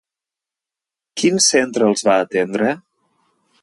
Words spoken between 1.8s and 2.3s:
els va